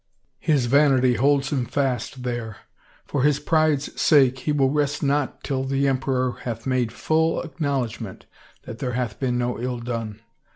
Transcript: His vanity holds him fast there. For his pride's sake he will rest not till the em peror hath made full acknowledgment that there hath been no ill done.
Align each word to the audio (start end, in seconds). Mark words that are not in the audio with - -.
His 0.39 0.65
vanity 0.65 1.13
holds 1.13 1.51
him 1.51 1.63
fast 1.67 2.23
there. 2.23 2.57
For 3.05 3.21
his 3.21 3.39
pride's 3.39 4.01
sake 4.01 4.39
he 4.39 4.51
will 4.51 4.71
rest 4.71 5.03
not 5.03 5.43
till 5.43 5.63
the 5.63 5.87
em 5.87 5.99
peror 5.99 6.39
hath 6.39 6.65
made 6.65 6.91
full 6.91 7.39
acknowledgment 7.43 8.25
that 8.63 8.79
there 8.79 8.93
hath 8.93 9.19
been 9.19 9.37
no 9.37 9.59
ill 9.61 9.77
done. 9.77 10.21